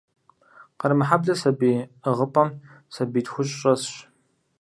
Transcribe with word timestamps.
Къармэхьэблэ 0.79 1.33
сабий 1.41 1.77
ӏыгъыпӏэм 2.01 2.49
сабий 2.93 3.23
тхущӀ 3.25 3.55
щӀэсщ. 3.59 3.93